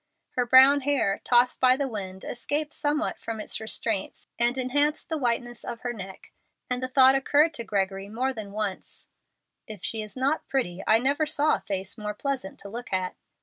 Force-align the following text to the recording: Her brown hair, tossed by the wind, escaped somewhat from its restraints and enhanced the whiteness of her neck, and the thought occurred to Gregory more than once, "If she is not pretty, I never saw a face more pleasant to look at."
Her 0.31 0.47
brown 0.47 0.81
hair, 0.81 1.21
tossed 1.23 1.59
by 1.59 1.77
the 1.77 1.87
wind, 1.87 2.23
escaped 2.23 2.73
somewhat 2.73 3.19
from 3.19 3.39
its 3.39 3.59
restraints 3.61 4.27
and 4.39 4.57
enhanced 4.57 5.09
the 5.09 5.17
whiteness 5.19 5.63
of 5.63 5.81
her 5.81 5.93
neck, 5.93 6.31
and 6.71 6.81
the 6.81 6.87
thought 6.87 7.13
occurred 7.13 7.53
to 7.53 7.63
Gregory 7.63 8.09
more 8.09 8.33
than 8.33 8.51
once, 8.51 9.09
"If 9.67 9.83
she 9.83 10.01
is 10.01 10.17
not 10.17 10.47
pretty, 10.47 10.81
I 10.87 10.97
never 10.97 11.27
saw 11.27 11.53
a 11.53 11.59
face 11.59 11.99
more 11.99 12.15
pleasant 12.15 12.57
to 12.61 12.67
look 12.67 12.91
at." 12.91 13.15